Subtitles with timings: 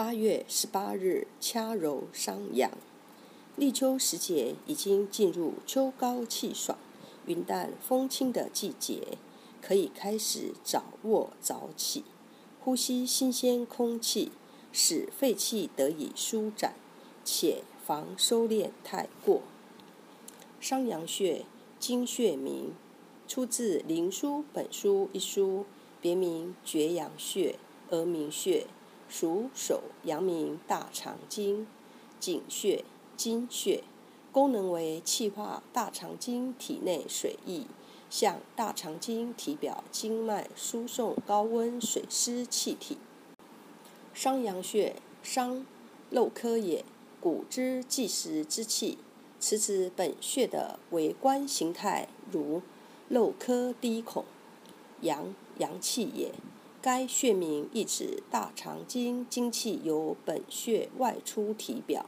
[0.00, 2.70] 八月十八日，掐揉商阳。
[3.54, 6.78] 立秋时节，已经进入秋高气爽、
[7.26, 9.18] 云淡风轻的季节，
[9.60, 12.02] 可以开始早卧早起，
[12.64, 14.32] 呼吸新鲜空气，
[14.72, 16.76] 使肺气得以舒展，
[17.22, 19.42] 且防收敛太过。
[20.58, 21.44] 商阳穴，
[21.78, 22.72] 经穴名，
[23.28, 25.66] 出自《灵枢·本书》一书，
[26.00, 27.56] 别名厥阳穴、
[27.90, 28.66] 额明穴。
[29.10, 31.66] 属手阳明大肠经
[32.20, 32.84] 井穴
[33.16, 33.82] 经穴，
[34.30, 37.66] 功能为气化大肠经体内水液，
[38.08, 42.98] 向大肠经体表经脉输送高温水湿气体。
[44.14, 45.66] 商阳穴，商，
[46.10, 46.84] 漏科也，
[47.20, 48.98] 古之计时之气。
[49.40, 52.60] 此指本穴的微观形态，如
[53.08, 54.24] 漏科低孔，
[55.00, 56.32] 阳，阳气也。
[56.82, 62.06] 该穴名意指大肠经精气由本穴外出体表。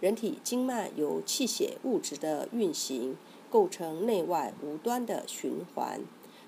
[0.00, 3.16] 人体经脉由气血物质的运行
[3.48, 6.02] 构成内外无端的循环，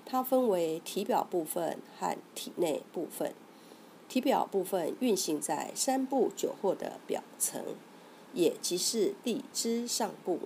[0.05, 3.33] 它分为体表部分和体内部分。
[4.07, 7.63] 体表部分运行在三部九候的表层，
[8.33, 10.37] 也即是地支上部；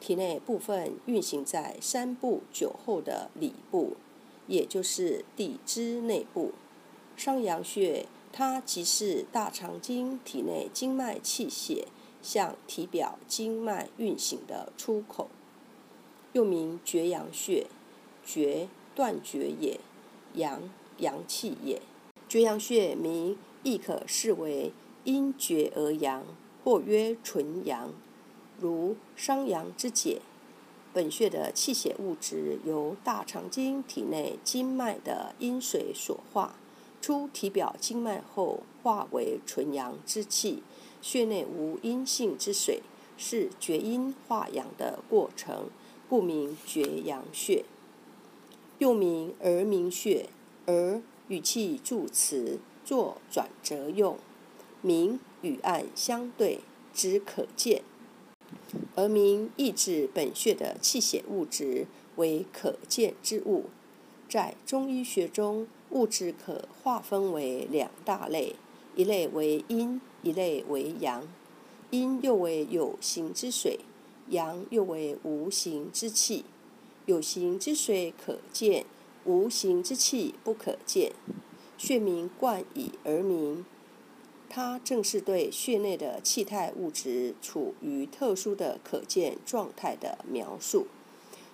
[0.00, 3.96] 体内部分运行在三部九候的里部。
[4.46, 6.52] 也就是地支内部，
[7.16, 11.88] 商阳穴，它即是大肠经体内经脉气血
[12.22, 15.28] 向体表经脉运行的出口，
[16.32, 17.66] 又名绝阳穴。
[18.28, 19.78] 绝，断绝也；
[20.34, 21.80] 阳，阳气也。
[22.28, 24.72] 绝阳穴名亦可视为
[25.04, 26.24] 因绝而阳，
[26.64, 27.92] 或曰纯阳，
[28.58, 30.20] 如商阳之解。
[30.96, 36.56] 本穴的气血物质由大肠经体内经脉的阴水所化，
[37.02, 40.62] 出体表经脉后化为纯阳之气。
[41.02, 42.80] 穴内无阴性之水，
[43.18, 45.68] 是厥阴化阳的过程，
[46.08, 47.66] 故名厥阳穴。
[48.78, 50.30] 又名儿明穴，
[50.64, 54.16] 儿语气助词，作转折用。
[54.80, 56.60] 明与暗相对，
[56.94, 57.82] 指可见。
[58.94, 63.64] 而名意指本穴的气血物质为可见之物。
[64.28, 68.56] 在中医学中，物质可划分为两大类：
[68.94, 71.22] 一类为阴，一类为阳。
[71.90, 73.78] 阴又为有形之水，
[74.30, 76.44] 阳又为无形之气。
[77.04, 78.84] 有形之水可见，
[79.24, 81.12] 无形之气不可见。
[81.78, 83.64] 穴名冠以而名。
[84.48, 90.86] 它正是对血内的气态物质处于特殊的可见状态的描述。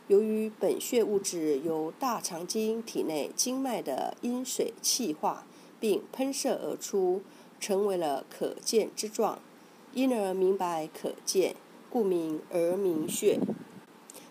[0.09, 5.47] 由于本穴物质由大肠经体内经脉的阴水气化
[5.81, 7.23] 并喷射而出，
[7.59, 9.39] 成为了可见之状，
[9.93, 11.55] 因而明白可见，
[11.89, 13.39] 故名而明血。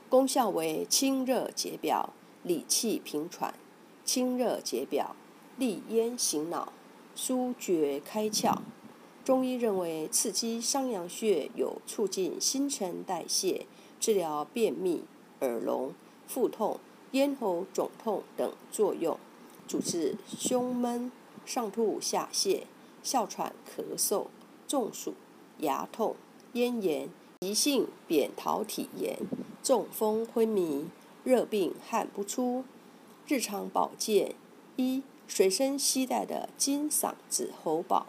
[0.10, 3.54] 功效为清热解表、理气平喘。
[4.04, 5.16] 清热解表，
[5.58, 6.74] 利咽醒脑。
[7.24, 8.58] 舒厥开窍，
[9.24, 13.68] 中医认为刺激商阳穴有促进新陈代谢、
[14.00, 15.04] 治疗便秘、
[15.42, 15.94] 耳聋、
[16.28, 16.80] 腹痛、
[17.12, 19.20] 咽喉肿痛等作用，
[19.68, 21.12] 主治胸闷、
[21.46, 22.64] 上吐下泻、
[23.04, 24.26] 哮喘、咳嗽、
[24.68, 25.14] 中暑、
[25.60, 26.16] 牙痛、
[26.54, 27.08] 咽炎、
[27.42, 29.20] 急性扁桃体炎、
[29.62, 30.88] 中风昏迷、
[31.24, 32.66] 热病汗不出。
[33.28, 34.34] 日常保健
[34.76, 35.04] 一。
[35.34, 38.08] 随身携带的金嗓子喉宝。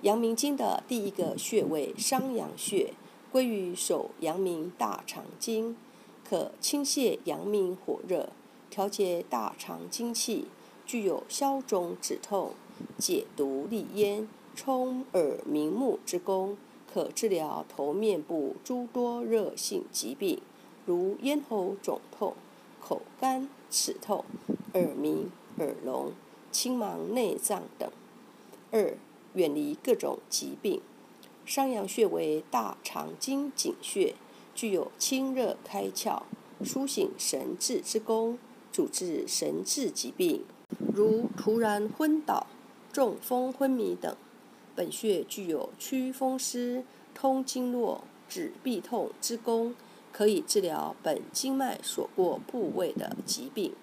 [0.00, 2.94] 阳明经的第一个穴位商阳穴，
[3.30, 5.76] 归于手阳明大肠经，
[6.26, 8.30] 可清泻阳明火热，
[8.70, 10.46] 调节大肠经气，
[10.86, 12.52] 具有消肿止痛、
[12.96, 14.26] 解毒利咽、
[14.56, 16.56] 冲耳明目之功，
[16.90, 20.40] 可治疗头面部诸多热性疾病，
[20.86, 22.32] 如咽喉肿痛、
[22.80, 24.24] 口干齿痛、
[24.72, 25.30] 耳鸣。
[25.58, 26.12] 耳聋、
[26.50, 27.90] 青盲内脏等。
[28.70, 28.96] 二、
[29.34, 30.80] 远离各种疾病。
[31.44, 34.14] 商阳穴为大肠经井穴，
[34.54, 36.22] 具有清热开窍、
[36.64, 38.38] 苏醒神志之功，
[38.70, 40.44] 主治神志疾病，
[40.94, 42.46] 如突然昏倒、
[42.92, 44.16] 中风昏迷等。
[44.74, 49.74] 本穴具有祛风湿、通经络、止痹痛之功，
[50.12, 53.74] 可以治疗本经脉所过部位的疾病。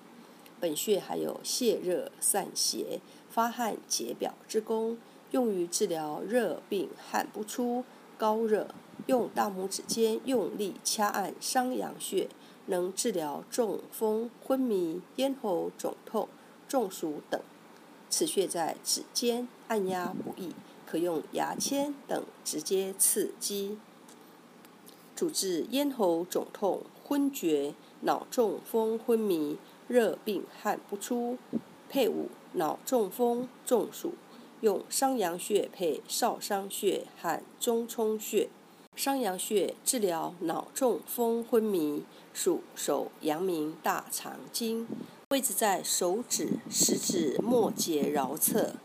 [0.59, 4.97] 本穴还有泻热散邪、发汗解表之功，
[5.31, 7.83] 用于治疗热病汗不出、
[8.17, 8.67] 高热。
[9.07, 12.27] 用大拇指尖用力掐按商阳穴，
[12.65, 16.27] 能治疗中风、昏迷、咽喉肿痛、
[16.67, 17.41] 中暑等。
[18.09, 20.53] 此穴在指尖按压不易，
[20.85, 23.77] 可用牙签等直接刺激。
[25.15, 29.57] 主治咽喉肿痛、昏厥、脑中风昏迷、
[29.89, 31.37] 热病汗不出。
[31.89, 34.13] 配伍脑中风、中暑，
[34.61, 38.47] 用商阳穴配少商穴和中冲穴。
[38.95, 44.87] 商阳穴治疗脑中风昏迷，属手阳明大肠经，
[45.29, 48.75] 位置在手指、食指末节桡侧，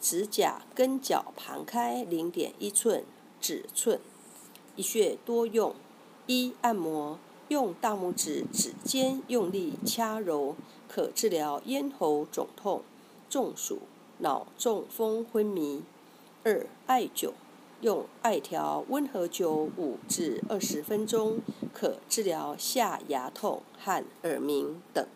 [0.00, 3.04] 指甲根角旁开零点一寸
[3.40, 3.98] 指寸。
[4.76, 5.74] 一穴多用：
[6.26, 7.18] 一、按摩，
[7.52, 10.56] 用大拇指指尖用力掐揉，
[10.88, 12.80] 可治疗咽喉肿痛、
[13.28, 13.80] 中暑、
[14.20, 15.82] 脑中风昏迷；
[16.44, 17.32] 二、艾灸，
[17.82, 21.40] 用艾条温和灸五至二十分钟，
[21.74, 25.06] 可治疗下牙痛和耳鸣等。